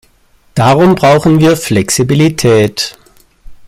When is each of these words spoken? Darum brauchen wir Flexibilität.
Darum 0.55 0.95
brauchen 0.95 1.39
wir 1.39 1.55
Flexibilität. 1.55 2.97